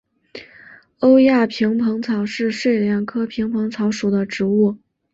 [1.01, 4.79] 欧亚萍蓬草是睡莲科萍蓬草属的植物。